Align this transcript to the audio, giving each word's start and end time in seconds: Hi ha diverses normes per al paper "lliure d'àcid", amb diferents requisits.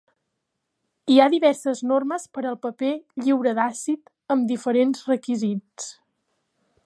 Hi 1.15 1.17
ha 1.21 1.27
diverses 1.33 1.83
normes 1.91 2.25
per 2.37 2.43
al 2.53 2.57
paper 2.63 2.91
"lliure 3.25 3.55
d'àcid", 3.61 4.03
amb 4.37 4.49
diferents 4.53 5.07
requisits. 5.13 5.93